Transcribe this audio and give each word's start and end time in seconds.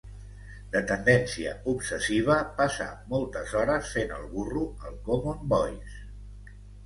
De 0.75 0.79
tendència 0.91 1.51
obsessiva, 1.73 2.37
passa 2.61 2.87
moltes 3.13 3.53
hores 3.59 3.91
fent 3.97 4.15
el 4.17 4.25
burro 4.33 4.63
al 4.89 4.97
Common 5.11 5.45
Voice. 5.55 6.53